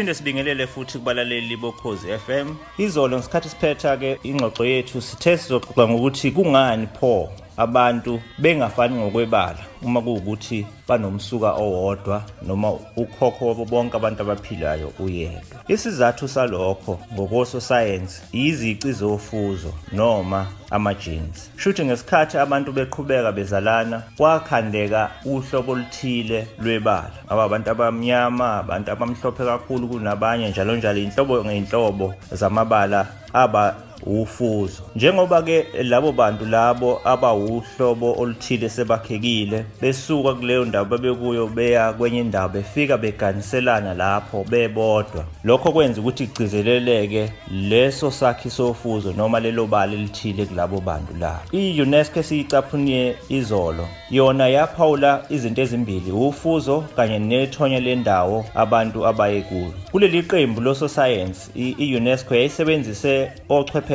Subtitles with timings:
[0.00, 6.30] siphinde sibingelele futhi kubalaleli bokhozi FM izolo ngesikhathi siphetha ke ingxoxo yethu sithe sizoxoxa ngokuthi
[6.30, 7.28] kungani pho
[7.60, 15.58] abantu bengafani ngokwebala uma kuwukuthi banomsuka owodwa noma ukhokho wabo bonke abantu abaphilayo uyedwa.
[15.68, 21.50] Isizathu salokho ngokososayensi izici zofuzo noma ama-genes.
[21.56, 27.12] Shuthi ngesikhathi abantu beqhubeka bezalana kwakhandeka uhlobo oluthile lwebala.
[27.28, 34.82] Aba abantu abamnyama abantu abamhlophe kakhulu kunabanye njalo njalo inhlobo ngeyinhlobo zamabala aba ufuzo.
[34.96, 42.48] Njengoba ke labo bantu labo abawuhlobo oluthile sebakhekile besuka kuleyo ndawo bebekuyo beya kwenye indawo
[42.48, 45.24] befika beganiselana lapho bebodwa.
[45.44, 52.20] Lokho kwenza ukuthi igcizeleleke leso sakhi sofuzo noma lelo bala elithile kulabo bantu labo i-UNESCO
[52.20, 60.60] esiyicaphuniye izolo yona yaphawula izinto ezimbili ufuzo kanye nethonya lendawo abantu abaye kulo kuleli qembu
[60.60, 63.89] lososayensi i-UNESCO yayisebenzise ochwepheshe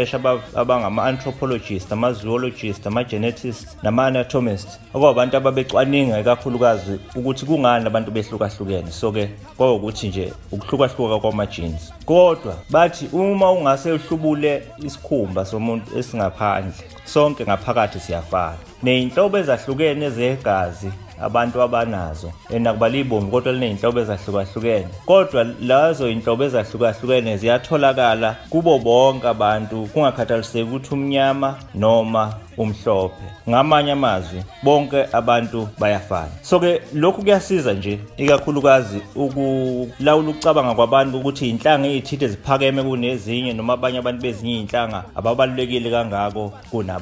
[0.55, 8.91] abangama-anthropologist ama-zoologist ama-genetist nama-anatomist okwabantu ababecwaninga ikakhulukazi ukuthi kungani abantu behlukahlukene.
[8.91, 11.93] So-ke kwawukuthi nje ukuhlukahluka kwama-genes.
[12.05, 16.73] Kodwa bathi uma ungase uhlubule isikhumba somuntu esingaphandle
[17.05, 18.57] sonke ngaphakathi siyafana.
[18.83, 24.87] Ney'nhlobo ezahlukene zegazi abantu abanazo nakuba libomvu kodwa liney'nhlobo ezahlukahlukene.
[25.05, 33.23] Kodwa lazo iy'nhlobo ezahlukahlukene ziyatholakala kubo bonke abantu kungakhathaliseki ukuthi umnyama noma umhlophe.
[33.49, 36.31] Ngamanye amazwi bonke abantu bayafana.
[36.41, 43.73] So ke lokhu kuyasiza nje ikakhulukazi ukulawula ukucabanga kwabantu ukuthi inhlanga ezithile ziphakeme kunezinye noma
[43.73, 46.94] abanye abantu bezinye inhlanga ababalulekile kangako kunabanye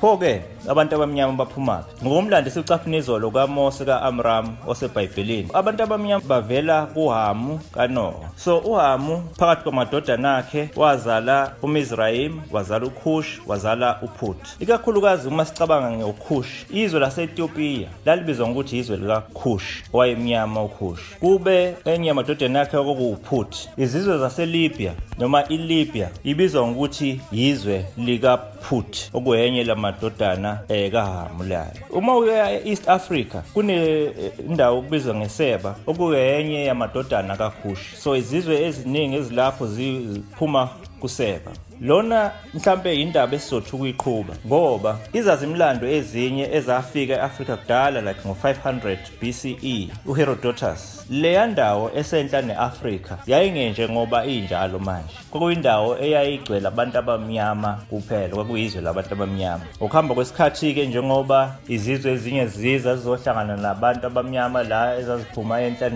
[0.00, 7.60] pho ke abantu abamnyama baphumaphi ngokomlando sicaphuna izolo kaMose kaAmram osebhayibhelini abantu abamnyama bavela kuHamu
[7.74, 14.36] kaNoah so uHamu phakathi kwamadodana akhe wazala uMizrayim wazala uKhush wazala uPhut.
[14.60, 21.00] Ikakhulu ikakhulukazi uma sicabanga ngokush izwe lase-Ethiopia lalibizwa ngokuthi izwe likaKhush owayemnyama uKhush.
[21.20, 23.56] Kube enye yamadodana yakhe okuwuPhut.
[23.76, 32.50] Izizwe zaseLibya noma iLibya ibizwa ngokuthi yizwe likaPhut okuyenye lamadodana eh kaHamu layo uma uya
[32.52, 40.68] e-East Africa kunendawo okubizwa ngeSeba okuyenye yamadodana kaKhush so izizwe eziningi ezilapho ziphuma
[41.00, 41.52] kuseba.
[41.80, 51.00] Lona mhlambe indaba esizothi ukuyiqhuba ngoba izazimlando ezinye ezafika eAfrika kudala like ngo500 BCE uHerodotus
[51.10, 55.14] leya ndawo esenhla neAfrika yayingenje ngoba injalo manje.
[55.30, 59.64] Kwakuyindawo eyayigcwele abantu abamnyama kuphela kwakuyizwe labantu abamnyama.
[59.80, 65.90] Ukuhamba kwesikhathi ke njengoba izizwe ezinye ziza zizohlangana nabantu abamnyama la ezaziphuma enhla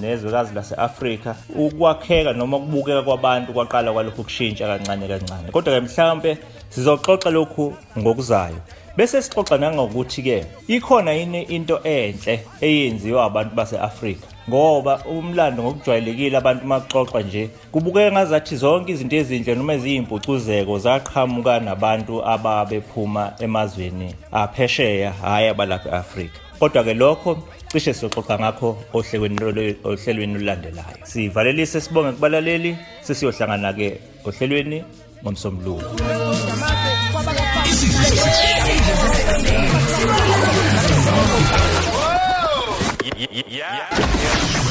[0.00, 5.25] nezwekazi laseAfrika ukwakheka noma ukubukeka kwabantu kwaqala kwalokhu kushintsha kancane kancane.
[5.26, 6.38] Kancane kodwa ke mhlawumbe
[6.70, 8.60] sizoxoxa lokhu ngokuzayo.
[8.96, 14.26] Bese sixoxa nangokuthi ke ikhona yini into enhle eyenziwa abantu base-Afrika?
[14.48, 22.24] Ngoba umlando ngokujwayelekile abantu maxoxa nje kubukeka ngazathi zonke izinto ezinhle noma eziyimpucuzeko zaqhamuka nabantu
[22.24, 26.38] ababephuma emazweni aphesheya hayi abalapha e-Afrika.
[26.58, 27.38] Kodwa ke lokho
[27.68, 31.04] cishe siyoxoxa ngakho ohlelweni ohlelweni olulandelayo.
[31.04, 34.84] Sivalelise sibonge kubalaleli sesiyohlangana ke ohlelweni
[35.22, 35.92] ngomsombuluko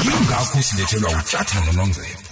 [0.04, 2.25] yingakho silethelwa utyathano nongcebo